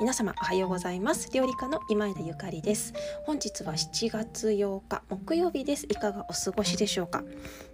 [0.00, 1.30] 皆様おはようございます。
[1.32, 2.94] 料理家の今枝ゆかりです。
[3.24, 5.86] 本日は7月8日木曜日です。
[5.86, 7.22] いかがお過ごしでしょうか？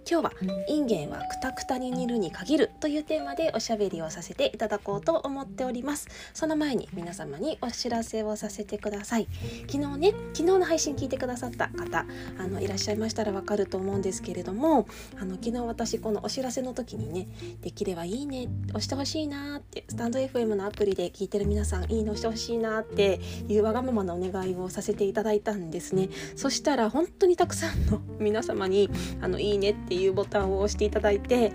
[0.09, 0.31] 今日は
[0.67, 6.07] インゲンはクタクタに煮るに限るというテーマでおしゃべりをさせていただこうと思っております。
[6.33, 9.27] その前に皆様にお知らせをさせてください。
[9.69, 12.05] 昨日ね昨日の配信聞いてくださった方
[12.37, 14.87] あのいらっしゃいましたらわかると思うんですけれども
[15.19, 17.27] あの昨日私このお知らせの時にね
[17.61, 26.09] できればいいね押してほしいなってスタンド FM のアプリで聞いてる皆さんいいね押してほしいなっていうわがままなお願いをさせていただいたんですね。
[26.35, 28.89] そしたら本当にたくさんの 皆様に
[29.21, 31.51] あのいいねっていうボタンを押していただいて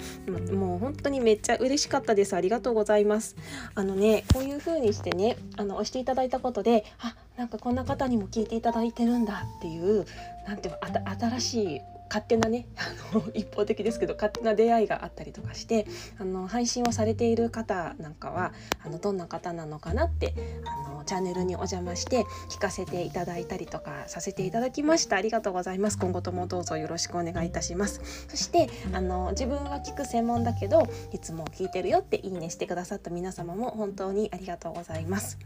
[0.52, 2.34] もう本当にめっちゃ嬉しかったです。
[2.34, 3.36] ありがとうございます。
[3.74, 10.04] あのねこういう風にしてねあの押していただいたことであなんかこんな方にも聞いていただいてるんだっていう
[10.46, 10.74] なんていう
[11.20, 11.80] 新しい
[12.12, 15.86] 勝手なねあの 一方的ですけど勝手な出会いがあったりとかして
[16.18, 18.52] あの配信をされている方なんかは
[18.84, 20.34] あのどんな方なのかなって
[20.66, 25.16] あのチャンネルにお邪魔して聞かせていただいたりとかさせていただきました。
[25.16, 25.98] ありがとうございます。
[25.98, 28.02] 今後ともどうぞよろしくお願いいたします。
[28.28, 35.38] そしてあの自分は聞く専門だけどいつも聞いてるよっていいねしてくださった皆様も本当にありがとうございます。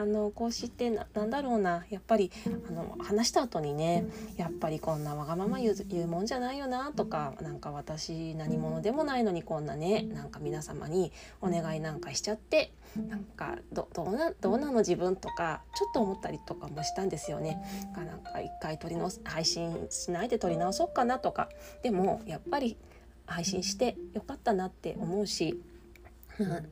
[0.00, 2.30] あのこうしてなんだろうなやっぱり
[2.68, 4.06] あの話した後にね
[4.38, 12.72] やっぱりこんなわがまま言う言うもんじゃないよなとかなんか私何者でもないのにこんなねなんか皆様にお願いなんかしちゃって
[13.08, 17.62] なんかどどうなどうなの自分とかちょっと思ったりとかもしたんですよね。
[17.94, 21.50] なんか一回撮りの配信しないで撮り直そうかなとか
[21.82, 22.78] でもやっぱり
[23.26, 25.60] 配信してよかったなって思うし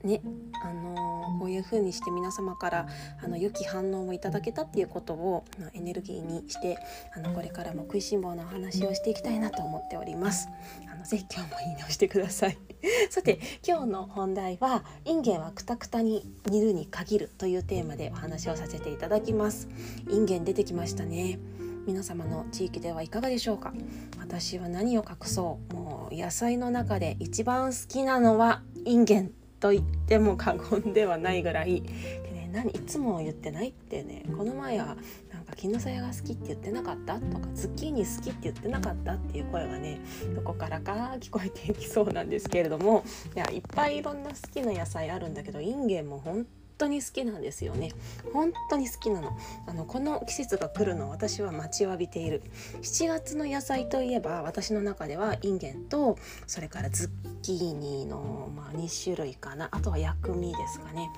[0.03, 0.23] ね
[0.65, 2.87] あのー、こういう風にして皆様から
[3.23, 6.79] あの良き反応をいただけたっていうことを、まあ、エネルギーにして
[7.17, 10.49] あのこれからも食いしん坊の話をしていきたいなと思っております。
[10.91, 12.59] あのぜひ今日もいいねをしてください。
[13.11, 19.69] さて今日の本題は「インゲンはくたくたに煮るに限る」というテーマでお話をさせていただきます。
[20.11, 21.39] インゲン出てきましたね。
[21.87, 23.73] 皆様の地域ではいかがでしょうか？
[24.19, 25.75] 私は何を隠そう？
[25.75, 31.83] もう野菜の中で一番好きなのはインゲンと言っても過言ではないぐらい。
[31.83, 31.89] で、
[32.33, 34.97] ね、何いつも言ってないってねこの前は
[35.33, 40.01] なんか絹さやが好きって言ってなかったとかズッキーニ好きって言ってなかったっていう声がね
[40.35, 43.05] どこからか聞こえていきそうなんですけれども
[43.35, 46.47] いやいっぱいいろんな好きな野菜あるんだけどインゲンも本
[46.79, 47.93] 当に好きなんですよね。
[48.33, 49.37] 本当に好きなの。
[49.67, 52.43] あのこの季節が来るの私は待ちわびている。
[52.83, 57.11] 7月の野菜といえば私の中ではインゲンとそれからズッ
[57.43, 59.69] キーニの、まあ、2種類かな。
[59.71, 61.11] あとは薬味ですかね。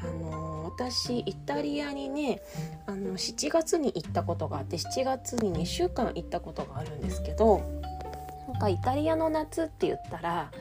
[0.00, 2.40] あの私イタリアにね
[2.86, 7.62] あの7月に行ったことがあって7月に2週間行ったことがあるんですけど
[8.48, 10.52] なんかイタリアの夏って言ったら、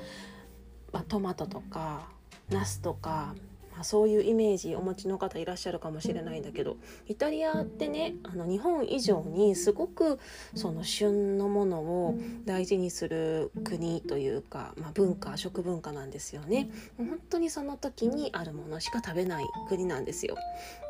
[0.92, 2.08] まあ、トマトとか
[2.50, 3.36] ナスとか
[3.82, 6.78] あ、そういうイメージお持ちの方いらっしゃるかもしれないんだけど
[7.08, 10.20] イタリアってねあの日本以上にすごく
[10.56, 16.70] その旬のものを大事にする国というか、まあ、文化食文化なんですよね。
[16.98, 20.36] 本当にその時にあるものしか食べない国なんですよ。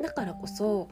[0.00, 0.88] だからこそ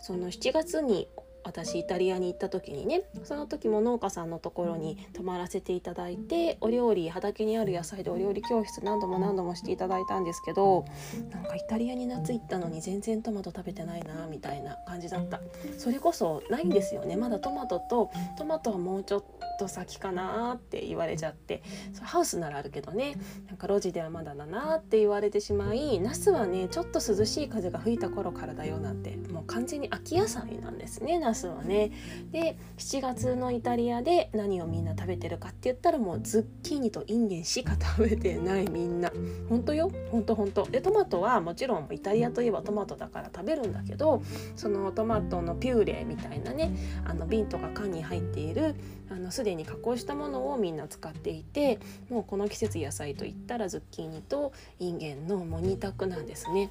[0.00, 1.08] その7月に
[1.46, 10.84] 私イタリアに行った時にねその時も農家さんのところに泊まらせていただいてお料理畑にある野菜でお料理教室何度も何度もしていただいたんですけど
[11.30, 15.40] なんかイタリアに夏行ったのに全然トマト食べてないなみたいな感じだった。
[15.78, 17.16] それこそないんですよね。
[17.16, 19.24] まだトマトとトマトはもうちょっ
[19.55, 21.62] とと先かなって言われちゃって
[21.92, 23.16] そハウスならあるけどね
[23.48, 31.92] なんか路地ではまだだなって言われてしまいナスはねちょっと涼しい風が吹いた頃からだよなんてもう完全に秋野菜なんですねナスはね。
[32.30, 39.10] で7月のイタリアで何をみんな食べてるかって言ったらもうズッキーニとインゲンしか食べてないみんな。
[39.48, 44.22] 本当よ本当本当でトマトはもちろんイタリアといえばトマトだから食べるんだけど
[44.56, 46.74] そのトマトのピューレみたいなね
[47.04, 48.74] あの瓶とか缶に入っている
[49.10, 51.78] あのすでに加工したものをみんな使っていて
[52.10, 56.70] もうこの季節野菜といったらズッキーニとインゲンのもう2択なんですね。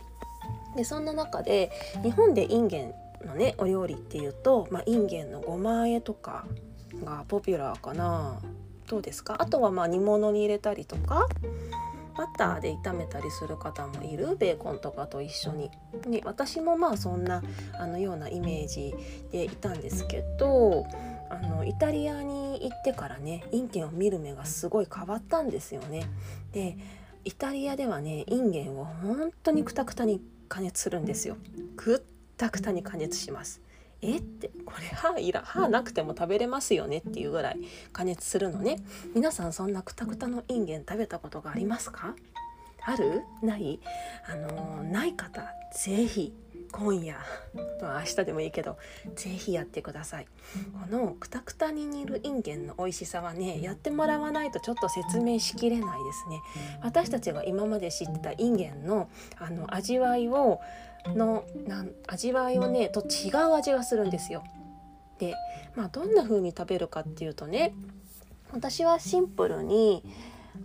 [0.76, 1.72] でそんな中で
[2.04, 2.94] 日本でインゲン
[3.26, 6.46] のねお料理っていうと、まあ、インゲンのごま和えとか
[7.04, 8.40] がポピュラーかな
[8.88, 9.38] どうですか？
[9.40, 11.28] あとはまあ煮物に入れたりとか
[12.18, 15.72] バターで炒めたりする方もいるベーコンとかと一緒に。
[16.08, 17.42] で私もまあそんな
[17.80, 18.94] あのようなイメージ
[19.32, 20.86] でいたんですけど
[21.30, 26.08] あのイタリアに行ってからねインゲンを見る目がすごい変わったんですよね。
[26.52, 26.78] で
[27.24, 31.38] イタリアではねインゲンを本当にくたくたに加熱するんですよ。
[31.76, 32.02] くっ
[32.38, 33.62] たくたに加熱します。
[34.02, 37.60] えってこれ歯いら歯なくても食べれますよねっていうぐらい
[37.92, 38.84] 加熱するのね
[39.16, 42.14] 皆さんそんなくたくたのインゲン食べたことがありますか？
[42.84, 43.24] ある？
[43.42, 43.80] ない？
[44.28, 45.42] あのない方
[45.74, 46.34] ぜひ
[46.78, 47.16] 今夜。
[47.82, 48.78] 明日でもいいけど
[49.16, 50.28] ぜひやってください。
[50.90, 56.42] このくたくたに煮るインゲンの美味しさはねやってもらわないとちょっと説明しきれないですね。
[56.84, 60.60] 私たちが今まで知ってたインゲンのあの味わいを
[61.08, 64.44] のな味わいをねと違う味がするんですよ。
[65.20, 65.34] で
[65.76, 67.74] まあどんな風に食べるかっていうとね
[68.52, 70.04] 私はシンプルに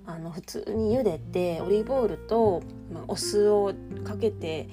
[0.07, 2.63] あの普通に茹でてオリーブオイルと、
[2.93, 3.73] まあ、お酢を
[4.05, 4.69] かけて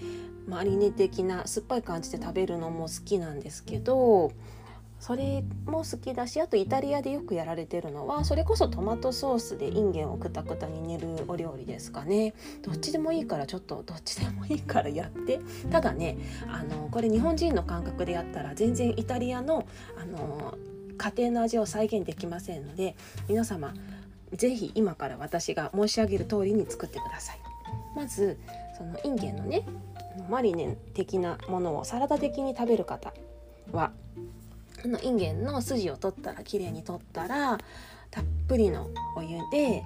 [0.47, 4.31] マリネ的な酸っぱい感じで食べるのも好きなんですけど
[4.99, 12.33] それも好きだしあとイタリアでよくやられてるのはそれこそトマトソースでインゲンをくたくたに煮るお料理ですかね
[12.63, 15.39] どっちでもいいからちょっとどっちでもいいからやって
[15.69, 16.17] ただね
[16.47, 19.67] あのこれ日本人の感覚でやったら全然イタリアの
[20.01, 20.57] あの
[20.97, 22.95] 家庭の味を再現できませんので
[23.29, 23.75] 皆様
[24.33, 27.39] 是非今から私が申し上げる通りに作ってください。
[27.95, 28.37] まず
[28.77, 29.63] そのインゲンのね
[30.29, 33.13] マリネ的なものをサラダ的に食べる方
[33.71, 33.91] は
[34.83, 37.57] あのインゲンの筋を取ったらきれいに取ったら
[38.11, 39.83] たっぷりのお湯で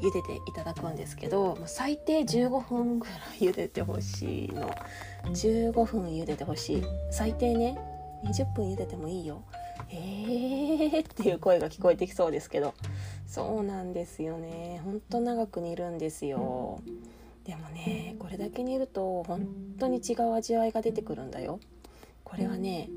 [0.00, 4.70] 茹でていただくんですけど最低15分ぐらい茹でてほしいの。
[5.24, 6.82] 15分茹でてほしい。
[7.10, 7.78] 最低ね。
[8.24, 9.42] 20分茹でてもいいよ。
[9.90, 12.74] えーっていう声が聞こえてきそうですけど。
[13.26, 14.80] そうなんですよね。
[14.84, 16.80] ほんと長く煮るんですよ。
[17.46, 19.46] でもねこれだけ煮ると本
[19.78, 21.60] 当に違う味わいが出てくるんだよ。
[22.24, 22.90] これはね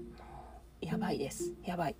[0.89, 1.53] やばいです。
[1.65, 1.95] やばい。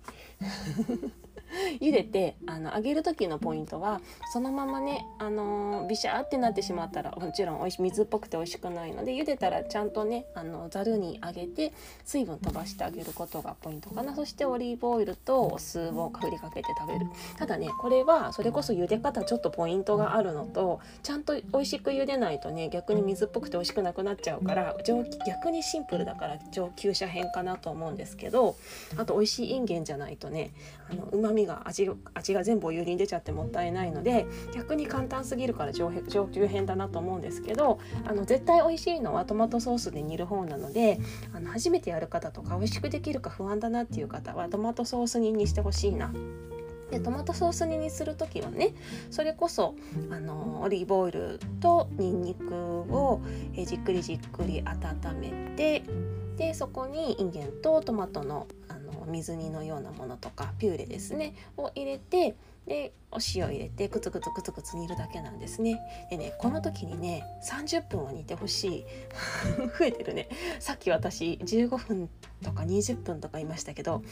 [1.80, 4.00] 茹でてあの揚げる時のポイントは
[4.32, 11.72] そのままねあのビシャーってなってしまったらもちろんおいし水っぽくて美味しくないので茹でたらちゃんとねあのざるに揚げて
[12.04, 14.14] 水分飛ばしてあげることがポイントかな。
[14.14, 17.06] そしてオリーブオイルとお酢を振りかけて食べる。
[17.36, 24.76] ただねこれはそれこそ茹で方ちょっとポイントがあるのとちゃんと美味しく茹でないとね逆に水っぽくて美味しくなくなっちゃうから
[25.26, 28.56] 逆にシンプルだから上級者編かなと思うんですけど
[28.96, 30.52] あと美味しいインゲンじゃないとね
[30.90, 40.98] あの旨味が味味が全部お湯に出ちゃってもったいないので逆に簡単すぎるから上上級編だなと思うんですけどあの絶対美味しいのはトマトソースで煮る方なので
[41.34, 46.12] あの初めてやる方とか美味しくできるか不安だなっていう方はトマトソース煮にしてほしいな。
[46.90, 48.74] でトマトソース煮にする時はね
[49.10, 49.76] それこそ
[50.10, 53.20] あのオリーブオイルとにんにくを
[53.54, 55.84] えじっくりじっくり温めて
[56.36, 58.48] でそこにインゲンとトマトの
[59.06, 62.34] 水煮のようなものとかピューレですねを入れて
[62.66, 65.80] でお塩入れてクツクツクツクツ煮るだけなんですね。
[66.10, 68.84] でねこの時にね30分は煮てほしい。
[69.78, 70.28] 増えてるね。
[70.60, 72.08] さっき私15分
[72.42, 74.02] とか20分とか言いましたけど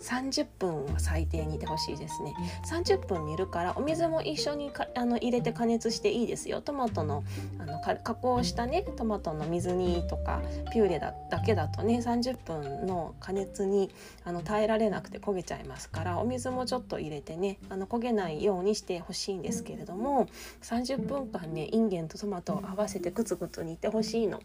[0.00, 2.34] 30分は最低煮てほしいですね。
[2.70, 6.62] 30分煮るからお水も一緒にあの入れて加熱していいですよ。
[6.62, 7.24] トマトの
[7.58, 10.40] あの加工したねトマトの水煮とか
[10.72, 13.90] ピューレだだけだとね30分の加熱に
[14.24, 20.28] あの耐えられなくて焦げちゃいますからお水もちょっと入れてねあの焦げないようにしてほしいんですけれども
[20.62, 24.40] 30分間ねインゲンとトマトを合わせてグツグツ煮てほしいの。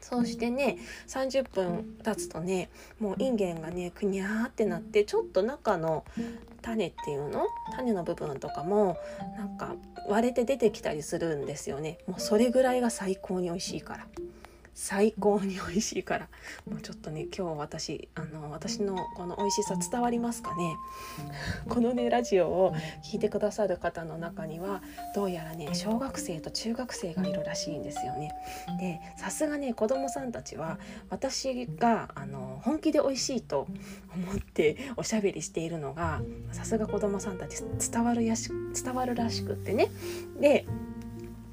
[0.00, 0.76] そうしてね
[1.08, 2.68] 30分経つとね
[3.00, 6.04] もうインゲンがねくにゃーってなってちょっと中の
[6.60, 8.98] 種っていうの種の部分とかも
[9.38, 14.06] なんか割れて出てきたりするんですよねもうそれぐらいが最高に美味しいから。
[14.74, 16.28] 最高に美味しいから。
[16.68, 20.74] もうちょっとね今日私あの私のこの美味しさ伝わりますかね？
[21.68, 24.82] このねラジオを聞いてくださる方の中には
[25.14, 28.32] どうやらね小学生と中学生がいるらしいんですよね。
[28.78, 30.78] でさすがね子供さんたちは
[31.08, 33.66] 私があの本気で美味しいと
[34.14, 36.20] 思っておしゃべりしているのが
[36.52, 38.50] さすが子供さんたち伝わるやし
[38.82, 39.88] 伝わるらしくってね。
[40.40, 40.66] で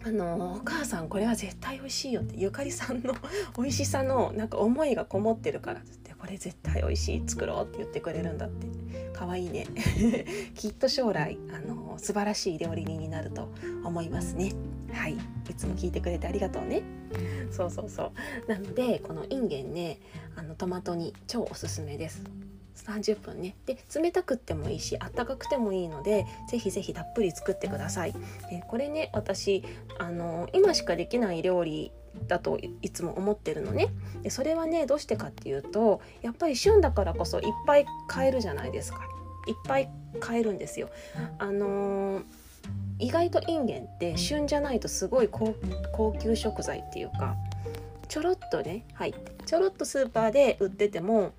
[0.03, 3.13] あのお母さんこれは絶対美味しいよってゆかりさんの
[3.57, 8.81] 美味しさのなんか思いがこもってるからってこれ絶対美味しい作ろうって言ってくれるんだって。
[9.21, 9.67] 可愛いね。
[10.55, 13.49] きっと将来あの素晴らしい料理人になると
[13.83, 14.51] 思いますね。
[14.91, 15.13] はい。
[15.13, 16.81] いつも聞いてくれてありがとうね。
[17.51, 18.11] そうそうそ
[18.47, 18.49] う。
[18.49, 19.99] なのでこのインゲンね
[20.35, 22.23] あのトマトに超おすすめです。
[22.75, 28.13] 30分ねで冷たくってもいいしあったかくてもいいのでぜひぜひたっぷり作ってください。
[28.49, 29.63] でこれね私
[29.99, 31.91] あの今しかできない料理
[32.27, 33.87] だといつも思ってるのね
[34.21, 38.99] でそれはねどうしてかっていうとやっぱり旬だからこそいっぱい買えるじゃないですか
[39.47, 40.89] いっぱい買えるんですよ。
[41.39, 42.23] あのー、
[42.99, 45.55] 意外とインゲンって旬じゃないとすごい高
[46.21, 47.35] 級食材っていうか
[48.07, 51.31] ちょろっとねはいちょろっとスーパーで売ってても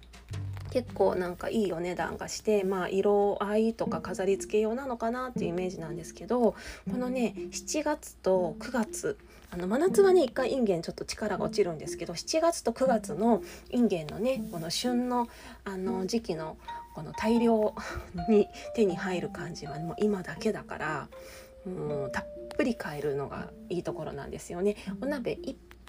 [0.73, 6.57] 結構なんかいいお値段がしてまあ色合いとか飾り付け用なのかなっていうイメージなんですけどこ
[6.97, 9.19] のね7月と9月
[9.50, 15.29] あの真夏はね一回インゲンちょっと力が落ちるんですけど7月と9月のインゲンのねこの旬の
[15.67, 16.57] あの時期の
[16.95, 17.75] この大量
[18.31, 21.09] に手に入る感じはもう今だけだから
[21.67, 22.26] もうたっ
[22.57, 24.76] ぷり買えるのがいいところなんですよね。
[25.02, 25.38] お鍋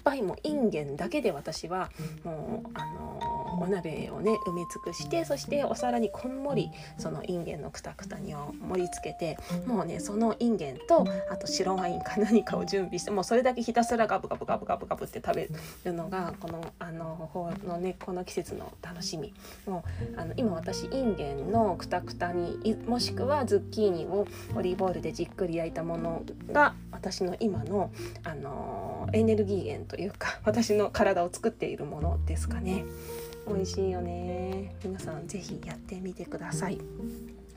[0.04, 1.90] 一杯もインゲンだけで私は
[2.24, 15.48] もうあのお鍋をね埋め尽くしてそしてお皿にこんもりそのインゲンのくたくたにを盛り付けてもうねそのインゲンとあと白ワインか何かを準備してもうそれだけひたすらガブガブガブガブガブって食べ
[15.84, 19.32] るのがこのあの方のねこの季節の楽しみ。
[19.66, 19.84] も
[20.16, 27.90] うあの今私インゲンのくたくたにもしくはズッキーニをオリーブオイルでじっくり焼いたものが私の今の
[28.24, 32.84] あのエネルギー源とというか私の体を作っているものですかね。
[33.46, 36.78] 美味しいよね皆さん是非やってみてください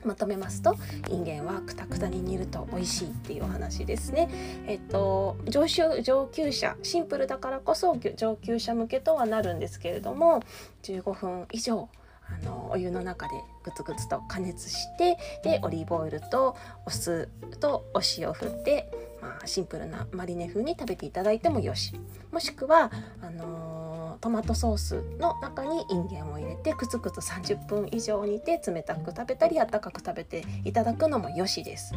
[0.04, 0.76] まとめますと
[1.08, 4.28] インゲンはくたくたに煮ると美味しいっていうお話ですね。
[4.68, 10.40] えっと上級上級者シンプルだからこそ上級者向けとはなるんですけれども
[10.84, 11.88] 15分以上
[12.30, 13.32] あのお湯の中で
[13.64, 17.28] グツグツと加熱してでオリーブオイルとお酢
[17.58, 21.92] とお塩を振って、まあ、シンプルなマリネ風に食べていただいてもよし
[22.30, 31.94] もしくはあのトマトソースの中にインゲンを入れてくつくつ30分以上煮て冷たく食べたり温かく食べていただくのもよしです。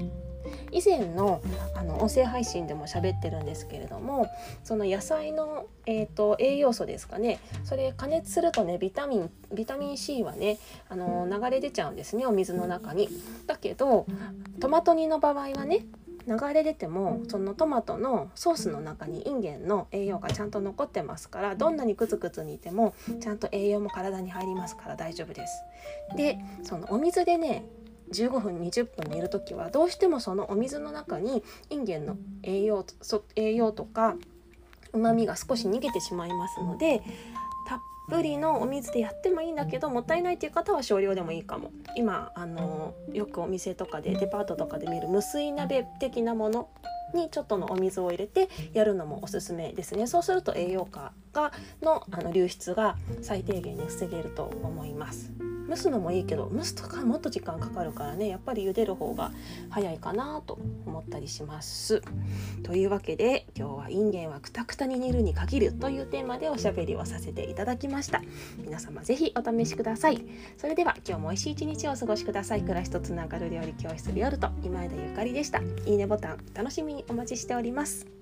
[0.72, 1.42] 以前の
[1.76, 4.28] あの音声配信でも喋ってるんですけれども
[4.64, 10.58] その野菜の、えーと、栄養素ですかねそれ加熱するとねビタミンビタミン C はね
[10.90, 13.10] あの流れ出ちゃうんですねお水の中に。
[13.46, 14.06] だけど
[14.60, 15.86] トマト煮の場合はね
[16.28, 25.64] 流れ出てもそのトマトのソースの中にインゲンの栄養がちゃんと残ってますからどんなにクツクツ煮てもちゃんと栄養も体に入りますから大丈夫です。
[26.16, 27.66] でそのお水でね
[28.12, 32.86] 15分20分煮る時はどうしてもそのお水の中にインゲンの栄養
[33.36, 34.16] 栄養とか
[34.94, 37.02] うまみが少し逃げてしまいますので
[38.10, 46.70] ぷりのお水でやってもいいんだけどもったいないっていう方は少量でもいいかも今あのよくお店とかでデパートとかで見る無水鍋的なもの
[47.14, 55.51] にちょっとのお水を入れてやるのもおすすめですねそうすると栄養価がのあの流出が最低限に防げると思います。
[55.72, 59.32] 蒸すのもいいけど蒸すとかもっと時間かかるからねやっぱり茹でる方が
[59.70, 62.02] 早いかなと思ったりします。
[62.64, 68.22] というわけで今日はインゲンはくたくたに煮るに限るというテーマでおしゃべりをさせていただきました。
[68.58, 70.26] 皆様ぜひお試しください。
[70.58, 72.62] それでは今日も美味しい一日をお過ごしください。
[72.64, 75.62] 暮らしとつながる料理教室ビオルト今枝ゆかりでした。
[75.86, 78.21] いいねボタン楽しみにお待ちしております。